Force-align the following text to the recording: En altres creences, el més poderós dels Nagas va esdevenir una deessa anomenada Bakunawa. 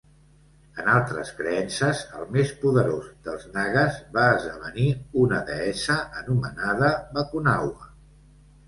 En 0.83 0.87
altres 0.93 1.33
creences, 1.41 2.01
el 2.21 2.25
més 2.37 2.55
poderós 2.63 3.11
dels 3.29 3.45
Nagas 3.59 4.01
va 4.17 4.25
esdevenir 4.39 4.89
una 5.27 5.45
deessa 5.53 6.03
anomenada 6.25 6.95
Bakunawa. 7.21 7.93